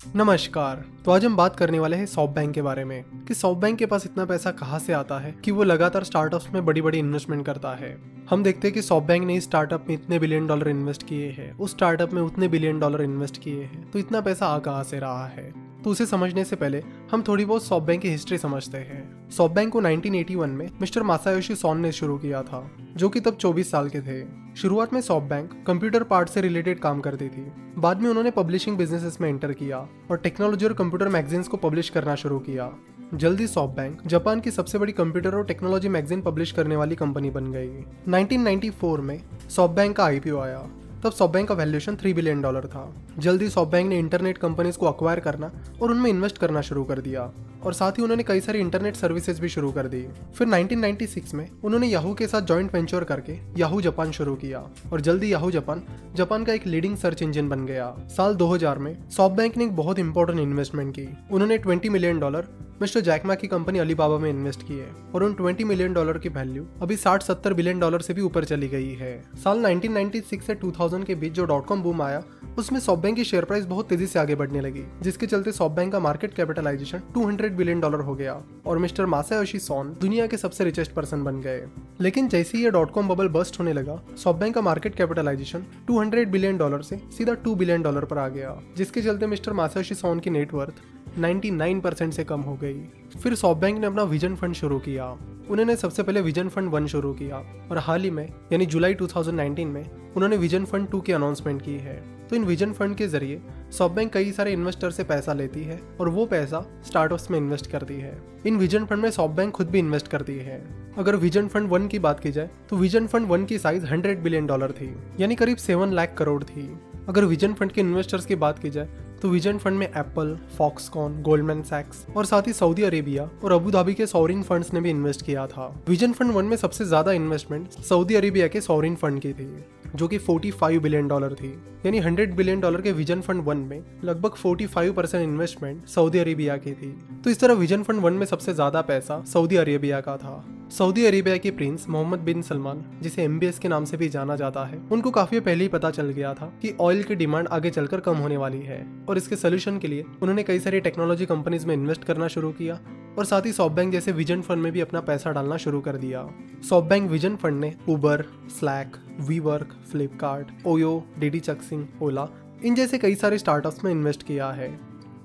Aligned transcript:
नमस्कार। 0.00 0.84
तो 1.04 1.10
आज 1.10 1.24
हम 1.24 1.36
बात 1.36 1.56
करने 1.56 1.78
वाले 1.78 1.96
हैं 1.96 2.04
सॉफ्ट 2.06 2.34
बैंक 2.34 2.52
के 2.54 2.62
बारे 2.62 2.84
में, 2.84 3.04
कि 3.28 3.34
सॉफ्ट 3.34 3.60
बैंक 3.60 3.78
के 3.78 3.86
पास 3.86 4.04
इतना 4.06 4.24
पैसा 4.24 4.50
कहाँ 4.50 4.78
से 4.78 4.92
आता 4.92 5.18
है 5.18 5.34
कि 5.44 5.50
वो 5.50 5.62
लगातार 5.62 6.04
स्टार्टअप्स 6.04 6.48
में 6.54 6.64
बड़ी 6.66 6.82
बड़ी 6.82 6.98
इन्वेस्टमेंट 6.98 7.44
करता 7.46 7.74
है। 7.74 7.96
हम 8.30 8.42
देखते 8.42 8.68
हैं 8.68 8.74
कि 8.74 8.82
सॉफ्ट 8.82 9.06
बैंक 9.06 9.24
ने 9.24 9.36
इस 9.36 9.44
स्टार्टअप 9.44 9.86
में 9.88 9.94
इतने 9.94 10.18
बिलियन 10.18 10.46
डॉलर 10.46 10.68
इन्वेस्ट 10.68 11.06
किए 11.06 11.30
हैं, 11.30 11.52
उस 11.52 11.70
स्टार्टअप 11.70 12.12
में 12.12 12.22
उतने 12.22 12.48
बिलियन 12.48 12.80
डॉलर 12.80 13.02
इन्वेस्ट 13.02 13.42
किए 13.42 13.62
हैं 13.62 13.90
तो 13.90 13.98
इतना 13.98 14.20
पैसा 14.20 14.46
आ 14.46 14.58
कहाँ 14.58 14.84
से 14.84 14.98
रहा 14.98 15.26
है? 15.26 15.52
तो 15.84 15.90
उसे 15.90 16.06
समझने 16.06 16.44
से 16.44 16.56
पहले 16.56 16.82
हम 17.10 17.22
थोड़ी 17.22 17.44
बहुत 17.44 17.64
सॉफ्ट 17.64 17.86
बैंक 17.86 18.02
की 18.02 18.08
हिस्ट्री 18.08 18.38
समझते 18.38 18.78
हैं। 18.78 19.30
सॉफ्ट 19.30 19.54
बैंक 19.54 19.72
को 19.72 19.80
1981 19.80 20.50
में 20.50 20.70
मिस्टर 20.80 21.02
मासायोशी 21.02 21.54
सोन 21.54 21.80
ने 21.80 21.92
शुरू 21.92 22.18
किया 22.18 22.42
था, 22.42 22.70
जो 22.96 23.08
कि 23.08 23.20
तब 23.20 23.36
24 23.36 23.70
साल 23.70 23.88
के 23.88 24.00
थे। 24.00 24.26
शुरुआत 24.56 24.92
में 24.92 25.00
सॉफ्ट 25.00 25.26
बैंक 25.26 25.64
कंप्यूटर 25.66 26.02
पार्ट 26.02 26.28
से 26.28 26.40
रिलेटेड 26.40 26.78
काम 26.78 27.00
करती 27.00 27.28
थी। 27.28 27.52
बाद 27.78 28.00
में 28.00 28.08
उन्होंने 28.10 28.30
पब्लिशिंग 28.30 28.78
बिजनेसेस 28.78 29.18
में 29.20 29.28
एंटर 29.28 29.52
किया 29.52 29.78
और 30.10 30.16
टेक्नोलॉजी 30.16 30.66
और 30.66 30.72
कंप्यूटर 30.72 31.08
मैगजीन्स 31.08 31.48
को 31.48 31.56
पब्लिश 31.56 31.90
करना 31.90 32.14
शुरू 32.14 32.38
किया। 32.38 32.72
जल्दी 33.14 33.46
सॉफ्ट 33.46 33.76
बैंक 33.76 34.00
जापान 34.06 34.40
की 34.40 34.50
सबसे 34.50 34.78
बड़ी 34.78 34.92
कंप्यूटर 34.92 35.34
और 35.34 35.44
टेक्नोलॉजी 35.44 35.88
मैगजीन 35.88 36.20
पब्लिश 36.20 36.52
करने 36.52 36.76
वाली 36.76 36.94
कंपनी 36.94 37.30
बन 37.30 37.52
गई। 37.52 37.84
1994 38.08 39.00
में 39.00 39.22
सॉफ्ट 39.50 39.74
बैंक 39.74 39.96
का 39.96 40.04
आईपीओ 40.04 40.38
आया। 40.38 40.68
तब 41.04 41.12
सॉफ्ट 41.12 41.32
बैंक 41.32 41.48
का 41.48 41.54
वैल्यूएशन 41.54 41.96
थ्री 41.96 42.12
बिलियन 42.14 42.40
डॉलर 42.42 42.66
था। 42.66 42.94
जल्दी 43.18 43.48
सॉफ्ट 43.48 43.72
बैंक 43.72 43.88
ने 43.88 43.98
इंटरनेट 43.98 44.38
कंपनीज़ 44.38 44.78
को 44.78 44.86
अक्वायर 44.86 45.20
करना 45.20 45.50
और 45.82 45.90
उनमें 45.90 46.10
इन्वेस्ट 46.10 46.38
करना 46.38 46.60
शुरू 46.60 46.84
कर 46.84 47.00
दिया। 47.00 47.30
और 47.64 47.72
साथ 47.72 47.92
ही 47.92 48.02
उन्होंने 48.02 48.22
कई 48.22 48.40
सारी 48.40 48.58
इंटरनेट 48.58 48.96
सर्विसेज़ 48.96 49.40
भी 49.40 49.48
शुरू 49.48 49.72
कर 49.72 49.86
दी। 49.86 50.06
फिर 50.34 50.46
1996 50.46 51.34
में 51.34 51.48
उन्होंने 51.64 51.86
याहू 51.86 52.14
के 52.14 52.26
साथ 52.26 52.42
जॉइंट 52.42 52.74
वेंचर 52.74 53.04
करके 53.04 53.38
याहू 53.58 53.80
जापान 53.80 54.12
शुरू 54.12 54.34
किया 54.34 54.60
और 54.92 55.00
जल्दी 55.00 55.32
याहू 55.32 55.50
जापान 55.50 55.82
जापान 56.16 56.44
का 56.44 56.52
एक 56.52 56.66
लीडिंग 56.66 56.96
सर्च 56.96 57.22
इंजन 57.22 57.48
बन 57.48 57.66
गया। 57.66 57.94
साल 58.08 58.34
2000 58.34 58.78
में 58.78 58.96
सॉफ्ट 59.10 59.36
बैंक 59.36 59.56
ने 59.56 59.64
एक 59.64 59.76
बहुत 59.76 59.98
इंपॉर्टेंट 59.98 60.40
इन्वेस्टमेंट 60.40 60.94
की। 60.94 61.08
उन्होंने 61.30 61.58
20 61.58 61.88
million 61.88 62.18
dollar 62.18 62.48
mister 62.82 63.00
Jack Ma 63.00 63.34
की 63.34 63.46
कंपनी 63.46 63.78
अलीबाबा 63.78 64.18
में 64.18 64.28
इन्वेस्ट 64.30 64.62
की 64.62 64.78
है 64.78 64.86
और 65.14 65.22
उन 65.22 65.34
20 65.34 65.64
मिलियन 65.64 65.92
डॉलर 65.92 66.18
की 66.18 66.28
वैल्यू 66.28 66.66
अभी 66.82 66.96
60-70 66.96 67.52
बिलियन 67.52 67.80
डॉलर 67.80 68.00
से 68.00 68.14
भी 68.14 68.20
ऊपर 68.20 68.44
चली 68.44 68.68
गई 68.68 68.94
है। 68.94 69.24
साल 69.44 69.66
1996 69.66 70.40
से 70.40 70.54
2000 70.54 71.04
के 71.04 71.14
बीच 71.14 71.32
जो 71.32 71.44
डॉट 71.44 71.66
कॉम 71.66 71.82
बूम 71.82 72.02
आया, 72.02 72.22
उसमें 72.58 72.78
सॉफ्ट 72.80 73.02
बैंक 73.02 73.16
की 73.16 73.24
शेयर 73.24 73.44
प्राइस 73.44 73.64
बहुत 73.64 73.88
तेज़ी 73.88 74.06
से 74.06 74.18
आगे 74.18 74.34
बढ़ने 74.34 74.60
लगी, 74.60 74.84
जिसके 75.02 75.26
चलते 75.26 75.52
सॉफ्ट 75.52 75.76
बैंक 75.76 75.92
का 75.92 76.00
मार्केट 76.00 76.34
कैपिटलाइजेशन 76.34 77.02
200 77.14 77.47
बिलियन 77.52 77.80
डॉलर 77.80 78.00
हो 78.00 78.14
गया 78.14 78.42
और 78.66 78.78
मिस्टर 78.78 79.06
मासायोशी 79.06 79.58
सोन 79.58 79.96
दुनिया 80.00 80.26
के 80.26 80.36
सबसे 80.36 80.64
रिचेस्ट 80.64 80.92
पर्सन 80.92 81.24
बन 81.24 81.40
गए। 81.40 81.66
लेकिन 82.00 82.28
जैसे 82.28 82.58
ही 82.58 82.64
ये 82.64 82.70
डॉट 82.70 82.90
कॉम 82.90 83.08
बबल 83.08 83.28
बस्ट 83.28 83.60
होने 83.60 83.72
लगा 83.72 84.02
सॉफ्ट 84.16 84.40
बैंक 84.40 84.54
का 84.54 84.60
मार्केट 84.60 84.94
कैपिटलाइजेशन 84.94 85.64
200 85.90 86.28
बिलियन 86.28 86.58
डॉलर 86.58 86.82
से 86.82 86.96
सीधा 86.96 87.32
2 87.32 87.54
बिलियन 87.54 87.82
डॉलर 87.82 88.04
पर 88.04 88.18
आ 88.18 88.28
गया, 88.28 88.60
जिसके 88.76 89.02
चलते 89.02 89.26
मिस्टर 89.26 89.52
मासायोशी 89.52 89.94
सोन 89.94 90.20
की 90.20 90.30
नेटवर्थ 90.30 90.74
99% 91.18 92.10
से 92.10 92.24
कम 92.24 92.40
हो 92.40 92.54
गई। 92.54 92.80
फिर 93.22 93.34
सॉफ्ट 93.34 93.60
बैंक 93.60 93.78
ने 93.78 93.86
अपना 93.86 94.02
विजन 94.02 94.36
फंड 94.36 94.54
शुरू 94.54 94.78
किया। 94.78 95.18
उन्होंने 95.50 95.76
सबसे 95.76 96.02
पहले 96.02 96.20
विजन 96.20 96.48
फंड 96.48 96.70
वन 96.70 96.86
शुरू 96.86 97.12
किया 97.14 97.36
और 97.70 97.78
हाल 97.78 98.02
ही 98.02 98.10
में, 98.10 98.28
यानी 98.52 98.66
जुलाई 98.66 98.94
2019 98.94 99.66
में, 99.66 99.84
उन्होंने 100.16 100.36
विजन 100.36 100.64
फंड 100.64 100.88
टू 100.88 101.00
की 101.00 101.12
अनाउंसमेंट 101.12 101.62
की 101.62 101.76
है। 101.78 101.96
तो 102.28 102.36
इन 102.36 102.44
विजन 102.44 102.72
फंड 102.72 102.96
के 102.96 103.06
ज़रिए 103.06 103.40
सॉफ्ट 103.72 103.94
बैंक 103.94 104.12
कई 104.12 104.32
सारे 104.32 104.52
इन्वेस्टर 104.52 104.90
से 104.90 105.04
पैसा 105.04 105.32
लेती 105.32 105.62
है 105.62 105.80
और 106.00 106.08
वो 106.08 106.26
पैसा 106.26 106.60
स्टार्टअप्स 106.86 107.30
में 107.30 107.38
इन्वेस्ट 107.38 107.70
करती 107.70 107.94
है। 107.94 108.16
इन 108.46 108.56
विजन 108.56 108.84
फंड 108.84 109.02
में 109.02 109.10
सॉफ्ट 109.10 109.34
बैंक 109.36 109.52
खुद 109.52 109.70
भी 109.70 109.78
इन्वेस्ट 109.78 110.08
करती 110.08 110.36
है। 110.38 110.60
अगर 110.98 111.16
विजन 111.16 111.48
फंड 111.48 111.68
वन 111.68 111.86
की 111.88 111.98
बात 111.98 112.20
की 112.20 112.32
जाए 112.32 112.50
तो 112.70 112.76
विजन 112.76 113.06
फंड 113.06 113.26
वन 113.26 113.44
की 113.44 113.58
साइज़ 113.58 113.86
100 113.86 114.22
बिलियन 114.22 114.46
डॉलर 114.46 114.72
थी, 114.72 114.94
यानी 115.20 115.34
करीब 115.34 115.56
सेवन 115.56 115.92
लाख 115.92 116.14
करोड़ 116.18 116.42
थी। 116.44 116.70
अगर 117.08 117.24
विजन 117.24 117.52
फंड 117.52 117.72
के 117.72 117.80
इन्वेस्टर्स 117.80 118.26
की 118.26 118.34
बात 118.36 118.58
की 118.58 118.70
जाए 118.70 118.88
तो 119.22 119.28
विजन 119.28 119.58
फंड 119.58 119.78
में 119.78 119.86
एप्पल 119.86 120.36
फॉक्सकॉन 120.58 121.20
गोल्डमैन 121.22 121.62
सैक्स 121.62 122.04
और 122.16 122.24
साथ 122.24 122.46
ही 122.46 122.52
सऊदी 122.52 122.82
अरेबिया 122.82 123.28
और 123.44 123.52
अबू 123.52 123.70
धाबी 123.70 123.94
के 123.94 124.06
सॉवरिन 124.06 124.42
फंड्स 124.42 124.72
ने 124.74 124.80
भी 124.80 124.90
इन्वेस्ट 124.90 125.24
किया 125.26 125.46
था। 125.46 125.66
विजन 125.88 126.12
फंड 126.12 126.32
वन 126.32 126.44
में 126.44 126.56
सबसे 126.56 126.84
ज़्यादा 126.84 127.12
इन्वेस्टमेंट 127.12 127.70
सऊदी 127.70 128.14
अरेबिया 128.14 128.48
के 128.48 128.60
सॉवरिन 128.60 128.96
फंड 128.96 129.20
की 129.20 129.32
थी, 129.32 129.48
जो 129.96 130.08
कि 130.08 130.18
45 130.18 130.78
बिलियन 130.78 131.08
डॉलर 131.08 131.34
थी। 131.34 131.50
यानी 131.86 132.00
100 132.00 132.34
बिलियन 132.34 132.60
डॉलर 132.60 132.80
के 132.80 132.92
विजन 132.92 133.20
फंड 133.20 133.44
वन 133.44 133.56
में 133.56 133.82
लगभग 134.04 134.36
45 134.36 134.92
परसेंट 134.92 135.22
इन्वेस्टमेंट 135.22 135.86
सऊदी 135.86 136.18
अरेबिया 136.18 136.56
की 136.56 136.72
थी। 136.72 136.92
तो 137.24 137.30
इस 137.30 137.40
तरह 137.40 137.54
विजन 137.54 137.82
फंड 137.82 138.00
वन 138.00 138.12
में 138.12 138.26
सबसे 138.26 138.54
ज़्यादा 138.54 138.80
पैसा 138.82 139.22
सऊदी 139.24 139.56
अरेबिया 139.56 140.00
का 140.00 140.16
था। 140.16 140.44
सऊदी 140.70 141.04
अरेबिया 141.06 141.36
के 141.36 141.50
प्रिंस 141.50 141.86
मोहम्मद 141.88 142.18
बिन 142.18 142.42
सलमान, 142.42 142.84
जिसे 143.02 143.22
एमबीएस 143.22 143.58
के 143.58 143.68
नाम 143.68 143.84
से 143.84 143.96
भी 143.96 144.08
जाना 144.08 144.34
जाता 144.36 144.64
है, 144.64 144.78
उनको 144.92 145.10
काफ़ी 145.10 145.40
पहले 145.40 145.64
ही 145.64 145.68
पता 145.68 145.90
चल 145.90 146.08
गया 146.08 146.32
था 146.34 146.46
कि 146.62 146.74
ऑयल 146.80 147.02
की 147.02 147.14
डिमांड 147.14 147.48
आगे 147.48 147.70
चलकर 147.70 148.00
कम 148.00 148.16
होने 148.16 148.36
वाली 148.36 148.60
है, 148.62 148.84
और 149.08 149.16
इसके 149.16 149.36
सोल्यूशन 149.36 149.78
के 149.78 149.88
लिए 149.88 150.04
उन्होंने 150.22 150.42
कई 150.42 150.58
सारी 150.58 150.80
टेक्नोलॉजी 150.80 151.26
कंपनीज़ 151.26 151.66
में 151.66 151.74
इन्वेस्ट 151.74 152.04
करना 152.04 152.28
शुरू 152.28 152.50
किया, 152.52 152.78
और 153.18 153.24
साथ 153.24 153.46
ही 153.46 153.52
सॉफ्ट 153.52 153.76
बैंक 153.76 153.92
जैसे 153.92 154.12
विजन 154.12 154.40
फंड 154.40 154.62
में 154.62 154.72
भी 154.72 154.80
अपना 154.80 155.00
पैसा 155.00 155.32
डालना 155.32 155.56
शुरू 155.56 155.80
कर 155.80 155.96
दिया। 155.96 156.28
सॉफ्ट 156.68 156.88
बैंक 156.88 157.10
विजन 157.10 157.36
फंड 157.36 157.60
ने 157.60 157.74
Uber 157.88 158.24
Slack 158.58 158.96
WeWork 159.40 159.74
Flipkart 159.92 160.66
OYO 160.66 161.02
DiDi 161.18 161.40
Chuxing 161.40 161.86
Ola 162.02 162.28
इन 162.64 162.74
जैसे 162.74 162.98
कई 162.98 163.14
सारे 163.14 163.38
स्टार्टअप्स 163.38 163.84
में 163.84 163.90
इन्वेस्ट 163.90 164.22
किया 164.22 164.50
है। 164.50 164.68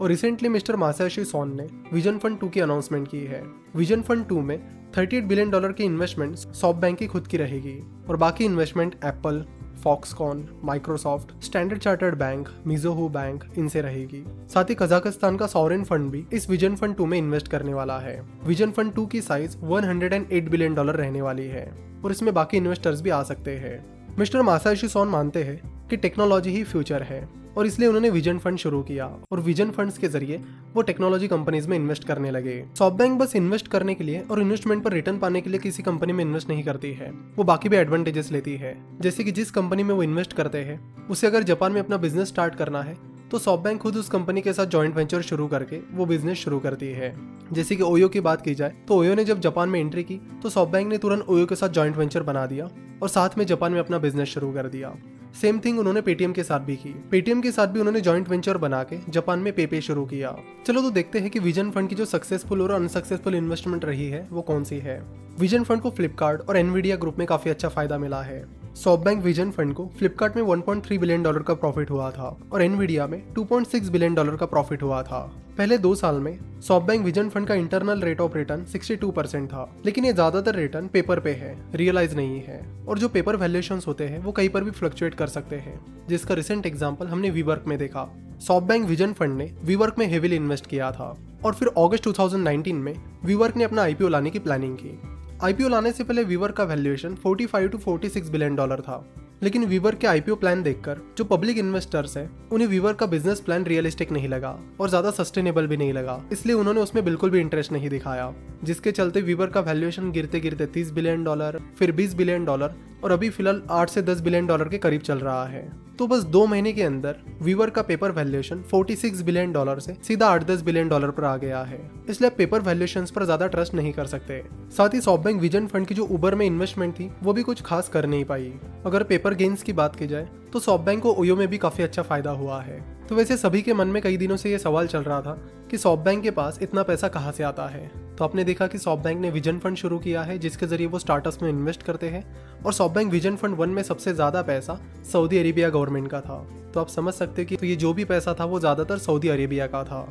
और 0.02 0.10
रिसेंटली 0.10 0.50
मिस्टर 0.50 0.76
मासाशी 0.76 1.24
सोन 1.26 1.56
ने 1.56 1.68
विजन 1.94 2.18
फंड 2.18 2.40
टू 2.40 2.50
की 2.50 2.60
अनाउंसमेंट 2.60 3.08
की 3.08 3.20
है। 3.20 3.44
विजन 3.76 4.02
फंड 4.02 4.28
टू 4.28 4.42
में 4.42 4.92
38 4.92 5.24
बिलियन 5.24 5.50
डॉलर 5.50 5.72
की 5.72 5.84
इन्वेस्टमेंट 5.84 6.36
सॉफ्ट 6.36 6.80
बैंक 6.80 6.98
की 6.98 7.08
खुद 7.08 7.28
की 7.28 7.38
रहेगी 7.38 7.80
और 8.10 8.18
बाकी 8.18 8.46
investment 8.46 8.96
Apple 9.06 9.46
Foxconn 9.84 10.48
Microsoft 10.64 11.44
Standard 11.44 11.80
Chartered 11.80 12.16
Bank 12.16 12.50
Mizuho 12.68 13.10
Bank 13.10 13.44
इनसे 13.58 13.82
रहेगी। 13.82 14.24
साथ 14.54 14.64
ही 14.64 14.76
कजाकिस्तान 14.76 15.38
का 15.38 15.48
सॉरेन 15.48 15.84
फंड 15.84 16.12
भी 16.12 16.26
इस 16.34 16.50
विजन 16.50 16.76
फंड 16.76 16.96
टू 16.96 17.06
में 17.06 17.18
इन्वेस्ट 17.18 17.48
करने 17.48 17.74
वाला 17.74 18.00
है। 18.00 18.22
विजन 18.46 18.72
फंड 18.72 18.94
टू 18.94 19.06
की 19.06 19.22
साइज़ 19.22 19.58
108 19.58 20.50
बिलियन 20.50 20.76
डॉलर 20.76 20.96
रहने 20.96 21.22
वाली 21.22 21.46
है 21.46 21.72
और 22.06 22.12
इसमें 22.12 22.34
बाकी 22.34 22.58
इन्वेस्टर्स 22.58 23.02
भी 23.02 23.10
आ 23.10 23.24
सकते 23.24 23.52
हैं। 23.52 24.03
मिस्टर 24.20 24.42
मासाशी 24.42 24.88
सोन 24.88 25.08
मानते 25.08 25.42
हैं 25.44 25.88
कि 25.90 25.98
टेक्नोलॉजी 25.98 26.50
ही 26.50 26.64
फ्यूचर 26.64 27.04
है 27.04 27.28
और 27.58 27.66
इसलिए 27.66 27.88
उन्होंने 27.88 28.10
विजन 28.10 28.38
फंड 28.38 28.58
शुरू 28.58 28.82
किया 28.82 29.06
और 29.32 29.40
विजन 29.40 29.70
फंड्स 29.72 29.98
के 29.98 30.08
ज़रिए 30.08 30.38
वो 30.74 30.82
टेक्नोलॉजी 30.82 31.28
कंपनीज़ 31.28 31.68
में 31.70 31.76
इन्वेस्ट 31.78 32.04
करने 32.04 32.32
लगे। 32.32 32.64
सॉफ्ट 32.78 32.98
बैंक 32.98 33.20
बस 33.20 33.36
इन्वेस्ट 33.36 33.68
करने 33.68 33.94
के 33.96 34.04
लिए 34.04 34.20
और 34.32 34.42
इन्वेस्टमेंट 34.42 34.84
पर 34.84 34.94
रिटर्न 34.94 35.18
पाने 35.20 35.42
के 35.42 35.50
लिए 35.50 35.60
किसी 35.60 35.84
कंपनी 35.84 36.14
में 36.14 36.24
इन्वेस्ट 36.26 36.50
नहीं 36.50 36.64
करती 36.64 36.92
है। 36.94 37.12
वो 37.36 37.44
बाकी 37.44 37.70
भी 37.70 37.78
एडवांटेजेस 37.78 38.32
लेती 38.32 38.56
है। 38.56 38.76
जैसे 39.02 39.24
कि 39.24 39.32
जिस 39.32 39.52
कंपनी 39.52 39.84
में 39.84 39.96
वो 39.96 40.04
इन्वेस्ट 40.04 40.34
करते 40.34 40.58
हैं, 40.58 41.08
उसे 41.08 41.28
अगर 41.28 41.44
जापान 41.44 41.72
में 41.72 41.82
अपना 41.82 41.98
बिज़नेस 41.98 42.28
स्टार्ट 42.28 42.56
करना 42.56 42.82
है 42.82 42.98
तो 43.32 43.40
सॉफ्ट 43.40 43.64
बैंक 43.64 43.82
खुद 43.82 43.96
उस 43.98 44.10
कंपनी 44.10 44.42
के 44.42 44.54
साथ 44.54 44.66
जॉइंट 44.66 44.96
वेंचर 44.96 45.22
शुरू 45.22 45.48
करके 45.48 45.80
वो 45.92 46.06
बिज़नेस 46.06 46.38
शुरू 46.38 46.60
करती 46.60 46.92
है। 46.92 47.16
जैसे 47.54 47.76
कि 47.76 47.84
ओयो 47.84 48.08
की 48.10 48.20
बात 48.20 48.42
की 48.42 48.54
जाए 48.56 48.74
तो 48.88 48.96
ओयो 48.96 49.16
ने 49.16 49.26
जब 49.26 49.40
जापान 49.40 49.70
में 49.70 49.80
एंट्री 49.80 50.04
की 50.04 50.20
तो 50.44 50.50
सॉफ्ट 50.50 50.72
बैंक 50.72 50.90
ने 50.90 50.98
तुरंत 50.98 51.26
ओयो 51.30 51.46
के 51.46 51.56
साथ 51.56 51.70
जॉइंट 51.70 51.98
वेंचर 51.98 52.24
बना 52.24 52.46
दिया 52.46 52.70
और 53.04 53.10
साथ 53.10 53.30
में 53.38 53.46
जापान 53.46 53.72
में 53.72 53.80
अपना 53.80 53.98
बिज़नेस 53.98 54.30
शुरू 54.30 54.52
कर 54.54 54.68
दिया। 54.68 54.94
सेम 55.42 55.60
थिंग 55.60 55.80
उन्होंने 55.80 56.02
पेटीएम 56.02 56.34
के 56.34 56.44
साथ 56.44 56.60
भी 56.60 56.76
की। 56.76 56.90
पेटीएम 57.12 57.42
के 57.42 57.52
साथ 57.52 57.68
भी 57.68 57.80
उन्होंने 57.80 58.02
जॉइंट 58.02 58.30
वेंचर 58.30 58.58
बना 58.58 58.84
के 58.84 58.98
जापान 59.10 59.40
में 59.40 59.54
पेपे 59.54 59.82
शुरू 59.82 60.06
किया। 60.06 60.36
चलो 60.68 60.82
तो 60.82 60.92
देखते 60.92 61.20
हैं 61.20 61.30
कि 61.30 61.40
विजन 61.40 61.72
फंड 61.72 61.90
की 61.90 61.96
जो 61.96 62.06
सक्सेसफुल 62.06 62.62
और 62.62 62.72
अनसक्सेसफुल 62.72 63.36
इन्वेस्टमेंट 63.36 63.86
रही 63.86 64.10
है, 64.10 64.28
वो 64.32 64.42
कौन 64.42 64.64
सी 64.64 64.80
है? 64.80 65.04
विजन 65.40 65.64
फंड 65.64 65.82
को 65.82 65.90
फ्लिपकार्ट 65.90 66.42
और 66.42 66.58
एनवीडिया 66.58 66.96
ग्रुप 66.96 67.20
में 67.20 67.28
काफ़ी 67.28 67.52
अच्छा 67.52 67.70
फ़ायदा 67.70 67.98
मिला 67.98 68.22
है। 68.22 68.63
सॉफ्ट 68.76 69.04
बैंक 69.06 69.24
विजन 69.24 69.50
फंड 69.52 69.74
को 69.74 69.86
फ्लिपकार्ट 69.98 70.36
में 70.36 70.44
1.3 70.44 70.98
बिलियन 71.00 71.24
डॉलर 71.24 71.44
का 71.44 71.54
प्रॉफिट 71.54 71.90
हुआ 71.92 72.10
था 72.12 72.38
और 72.54 72.62
एनवीडिया 72.62 73.06
में 73.08 73.22
2.6 73.34 73.90
बिलियन 73.90 74.16
डॉलर 74.16 74.36
का 74.36 74.46
प्रॉफिट 74.46 74.84
हुआ 74.84 75.02
था। 75.04 75.20
पहले 75.58 75.78
दो 75.78 75.94
साल 75.96 76.16
में 76.16 76.38
सॉफ्ट 76.62 76.88
बैंक 76.88 77.06
विजन 77.06 77.30
फंड 77.30 77.48
का 77.48 77.56
internal 77.56 78.02
rate 78.02 78.22
of 78.22 78.38
return 78.38 78.66
62 78.66 79.12
percent 79.12 79.48
था, 79.50 79.70
लेकिन 79.86 80.06
ये 80.06 80.14
ज़्यादातर 80.14 80.56
रिटर्न 80.56 80.88
पेपर 80.88 81.20
पे 81.20 81.32
है 81.32 81.56
रियलाइज़ 81.76 82.16
नहीं 82.16 82.42
है। 82.42 82.60
और 82.88 83.00
जो 83.00 83.10
पेपर 83.10 83.36
वैल्यूएशन 83.36 83.82
होते 83.88 84.08
हैं, 84.08 84.20
वो 84.20 84.32
कहीं 84.32 84.50
पर 84.50 84.64
भी 84.64 84.72
फ्लक्चुएट 84.72 85.16
कर 85.16 85.28
सकते 85.28 85.56
हैं, 85.58 85.80
जिसका 86.10 86.34
रिसेंट 86.34 86.66
एग्ज़ाम्पल 86.66 87.08
हमने 87.08 87.30
वीवर्क 87.30 87.64
में 87.68 87.78
देखा। 87.78 88.10
सॉफ्ट 88.40 88.68
बैंक 88.68 88.88
विजन 88.88 89.14
फंड 89.14 89.38
ने 89.38 89.52
वीवर्क 89.64 90.00
में 90.00 90.08
हेविली 90.08 90.36
इन्वेस्ट 90.36 90.68
किया 90.68 90.92
था 90.92 91.16
और 91.46 91.54
फिर 91.54 91.68
अगस्त 91.78 92.04
2019 92.04 92.74
में 92.74 92.96
वीवर्क 93.26 93.58
ने 93.58 93.64
अपना 93.64 93.82
आईपीओ 93.82 94.08
लाने 94.08 94.30
की 94.30 94.40
प्लानिंग 94.40 94.78
की। 94.78 95.00
आईपीओ 95.44 95.68
लाने 95.68 95.92
से 95.92 96.04
पहले 96.04 96.24
वीवर 96.24 96.52
का 96.52 96.64
वैल्यूएशन 96.64 97.16
45 97.18 97.68
टू 97.70 97.78
46 97.80 98.30
बिलियन 98.32 98.56
डॉलर 98.56 98.82
था। 98.82 99.04
लेकिन 99.44 99.66
वीवर 99.66 99.96
के 99.96 100.08
आईपीओ 100.08 100.36
प्लान 100.36 100.62
देखकर, 100.64 101.00
जो 101.18 101.24
पब्लिक 101.24 101.58
इन्वेस्टर्स 101.58 102.16
हैं, 102.18 102.30
उन्हें 102.52 102.68
वीवर 102.68 102.94
का 102.94 103.06
बिज़नेस 103.06 103.40
प्लान 103.40 103.66
रियलिस्टिक 103.66 104.12
नहीं 104.12 104.28
लगा 104.28 104.56
और 104.80 104.90
ज़्यादा 104.90 105.12
सस्टेनेबल 105.12 105.68
भी 105.68 105.78
नहीं 105.78 105.94
लगा। 105.94 106.20
इसलिए 106.32 106.56
उन्होंने 106.56 106.82
उसमें 106.82 107.04
बिल्कुल 107.06 107.30
भी 107.30 107.40
इंटरेस्ट 107.40 107.72
नहीं 107.72 107.90
दिखाया, 107.90 108.34
जिसके 108.64 108.92
चलते 108.92 109.22
वीवर 109.22 109.48
का 109.48 109.62
वैल्यूएशन 109.62 110.12
गिरते 110.12 110.40
गिरते 110.40 110.68
30 110.76 110.92
बिलियन 110.92 111.24
डॉलर 111.24 111.62
फिर 111.80 111.92
20 111.92 112.14
बिलियन 112.14 112.46
डॉलर 112.46 112.76
और 113.04 113.12
अभी 113.12 113.30
फ़िलहाल 113.30 113.62
8 113.72 113.90
से 113.90 114.02
10 114.04 114.22
बिलियन 114.22 114.48
डॉलर 114.48 114.70
के 114.70 114.78
करीब 114.78 115.02
चल 115.02 115.20
रहा 115.20 115.46
है। 115.46 115.72
तो 116.00 116.06
बस 116.08 116.24
दो 116.26 116.46
महीने 116.46 116.72
के 116.74 116.84
अंदर 116.84 117.16
वीवर 117.42 117.70
का 117.70 117.82
पेपर 117.82 118.12
वैल्यूएशन 118.12 118.64
46 118.74 119.22
बिलियन 119.22 119.52
डॉलर 119.52 119.80
से 119.80 119.96
सीधा 120.04 120.28
आठ 120.28 120.44
दस 120.44 120.62
बिलियन 120.62 120.88
डॉलर 120.90 121.10
पर 121.10 121.24
आ 121.24 121.36
गया 121.38 121.62
है। 121.64 121.80
इसलिए 122.10 122.30
पेपर 122.30 122.62
वैल्यूएशन 122.62 123.06
पर 123.16 123.26
ज़्यादा 123.26 123.48
ट्रस्ट 123.48 123.74
नहीं 123.74 123.92
कर 123.94 124.06
सकते। 124.06 124.42
साथ 124.78 124.94
ही 124.94 125.02
सॉफ्ट 125.02 125.24
बैंक 125.24 125.42
विजन 125.42 125.68
फंड 125.68 125.88
की 125.88 125.96
जो 125.96 126.06
उबर 126.06 126.36
में 126.36 126.46
इन्वेस्टमेंट 126.46 126.94
थी, 126.94 127.10
वो 127.24 127.34
भी 127.34 127.44
कुछ 127.44 127.62
खास 127.62 127.90
कर 127.90 128.06
नहीं 128.06 128.26
पाई। 128.26 128.52
अगर 128.86 129.04
पेपर 129.04 129.34
गेन्स 129.34 129.64
की 129.64 129.74
बात 129.74 129.96
की 129.96 130.08
जाए 130.08 130.28
तो 130.54 130.60
सॉफ्ट 130.60 130.86
बैंक 130.86 131.02
को 131.04 131.14
ओयो 131.14 131.36
में 131.36 131.48
भी 131.48 131.58
काफ़ी 131.58 131.84
अच्छा 131.84 132.02
फ़ायदा 132.02 132.32
हुआ 132.32 132.62
है। 132.62 132.82
तो 133.10 133.16
वैसे 133.16 133.38
सभी 133.38 133.62
के 133.62 133.74
मन 133.74 133.88
में 133.88 134.02
कई 134.02 134.18
दिनों 134.18 134.38
से 134.38 134.52
ये 134.52 134.58
सवाल 134.60 134.88
चल 134.88 135.04
रहा 135.04 135.22
था 135.22 135.38
कि 135.72 135.78
सॉप 135.78 136.00
बैंक 136.00 136.24
के 136.24 136.32
पास 136.32 136.60
इतना 136.62 136.84
पैसा 136.84 137.08
कहाँ 137.08 137.32
से 137.32 137.44
आता 137.44 137.68
है। 137.68 137.88
तो 138.16 138.24
आपने 138.24 138.44
देखा 138.44 138.68
कि 138.68 138.78
सॉप 138.78 139.00
बैंक 139.00 139.20
ने 139.22 139.30
विजन 139.32 139.60
फंड 139.60 139.78
शुरू 139.78 139.98
किया 140.00 140.22
है, 140.24 140.38
जिसके 140.40 140.66
ज़रिए 140.66 140.88
वो 140.88 141.00
स्टार्टअप्स 141.00 141.42
में 141.44 141.50
इन्वेस्ट 141.50 141.84
करते 141.84 142.10
हैं, 142.10 142.24
और 142.66 142.74
shop 142.74 142.92
bank 142.92 143.12
vision 143.12 143.36
fund 143.36 143.56
one 143.56 143.70
में 143.70 143.84
सबसे 143.84 144.14
ज़्यादा 144.14 144.42
पैसा 144.42 144.80
सऊदी 145.12 145.38
अरेबिया 145.38 145.70
गवर्नमेंट 145.70 146.08
का 146.08 146.22
था। 146.22 146.46
तो 146.74 146.80
आप 146.80 146.88
समझ 146.88 147.14
सकते 147.14 147.42
हो 147.42 147.46
कि 147.46 147.56
तो 147.56 147.66
ये 147.66 147.76
जो 147.76 147.94
भी 147.94 148.06
पैसा 148.06 148.36
था, 148.40 148.46
वो 148.46 148.60
ज़्यादातर 148.60 148.98
सऊदी 148.98 149.28
अरेबिया 149.28 149.68
का 149.68 149.84
था। 149.84 150.08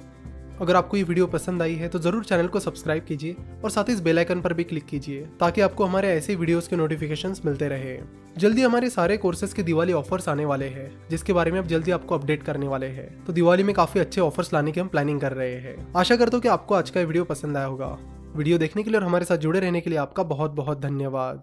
अगर 0.62 0.76
आपको 0.76 0.96
ये 0.96 1.02
वीडियो 1.02 1.26
पसंद 1.26 1.62
आई 1.62 1.74
है 1.74 1.88
तो 1.88 1.98
ज़रूर 1.98 2.24
चैनल 2.24 2.46
को 2.46 2.60
सब्सक्राइब 2.60 3.04
कीजिए 3.04 3.36
और 3.64 3.70
साथ 3.70 3.84
ही 3.84 3.92
इस 3.92 4.00
बेल 4.00 4.18
आइकन 4.18 4.40
पर 4.40 4.52
भी 4.52 4.64
क्लिक 4.64 4.84
कीजिए, 4.86 5.20
ताकि 5.40 5.60
आपको 5.60 5.84
हमारे 5.84 6.08
ऐसे 6.08 6.34
वीडियोस 6.34 6.68
के 6.68 6.76
नोटिफिकेशंस 6.76 7.42
मिलते 7.44 7.68
रहे। 7.68 7.96
जल्दी 8.38 8.62
हमारे 8.62 8.90
सारे 8.90 9.16
कोर्सेज 9.16 9.52
के 9.52 9.62
दिवाली 9.62 9.92
ऑफर्स 9.92 10.28
आने 10.28 10.44
वाले 10.44 10.66
हैं, 10.66 10.90
जिसके 11.10 11.32
बारे 11.32 11.50
में 11.50 11.58
अब 11.58 11.66
जल्दी 11.66 11.90
आपको 11.90 12.14
अपडेट 12.14 12.42
करने 12.42 12.68
वाले 12.68 12.86
हैं। 12.88 13.24
तो 13.24 13.32
दिवाली 13.32 13.62
में 13.62 13.74
काफ़ी 13.74 14.00
अच्छे 14.00 14.20
ऑफर्स 14.20 14.52
लाने 14.54 14.72
की 14.72 14.80
हम 14.80 14.88
प्लानिंग 14.88 15.20
कर 15.20 15.32
रहे 15.32 15.54
हैं। 15.56 15.76
आशा 15.96 16.16
करता 16.16 16.36
हूँ 16.36 16.42
कि 16.42 16.48
आपको 16.48 16.74
आज 16.74 16.90
का 16.90 17.00
वीडियो 17.00 17.24
पसंद 17.24 17.56
आया 17.56 17.66
होगा। 17.66 17.96
वीडियो 18.36 18.58
देखने 18.58 18.82
के 18.82 18.90
लिए 18.90 19.00
और 19.00 19.06
हमारे 19.06 19.24
साथ 19.24 19.36
जुड़े 19.38 19.60
रहने 19.60 19.80
के 19.80 19.90
लिए 19.90 19.98
आपका 19.98 20.22
बहुत 20.24 20.50
बहुत 20.52 20.80
धन्यवाद। 20.80 21.42